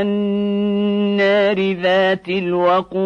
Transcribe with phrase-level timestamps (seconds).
[0.00, 3.02] النار ذات الوقود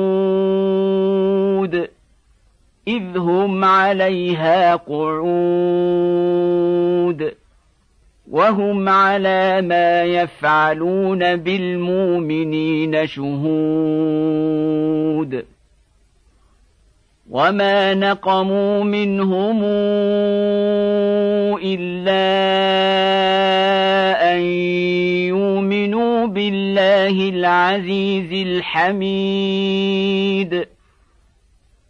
[2.89, 6.07] إذ هم عليها قعود
[8.30, 14.57] وهم على ما يفعلون بالمؤمنين شهود
[17.30, 19.65] وما نقموا منهم
[21.65, 21.79] ان
[25.97, 29.87] يؤمنوا بالله العزيز الحميد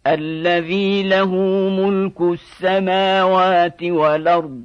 [0.07, 1.35] الذي له
[1.69, 4.61] ملك السماوات والارض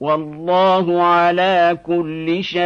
[0.00, 2.62] والله على كل شيء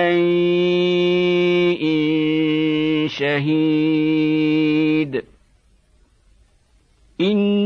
[3.08, 4.16] شهيد
[7.20, 7.66] ان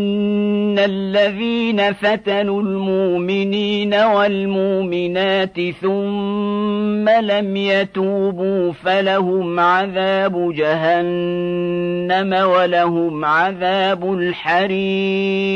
[0.84, 15.50] الذين فتنوا المؤمنين والمؤمنات ثم لم يتوبوا فلهم عذاب جهنم ولهم عذاب الحريق.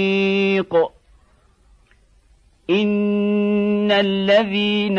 [2.70, 4.98] إن الذين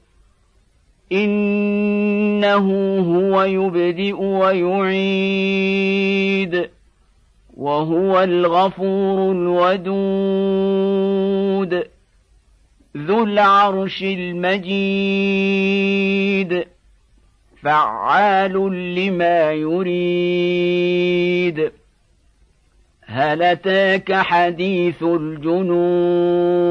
[1.11, 2.67] إنه
[2.99, 5.51] هو يبدئ ويعيد
[7.57, 10.51] وهو الغفور الودود
[12.97, 15.01] ذو العرش المجيد
[17.61, 18.53] فعال
[18.95, 20.91] لما يريد.
[23.05, 26.70] هل أتاك حديث الجنود؟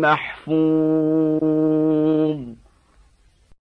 [0.00, 1.45] محفوظ.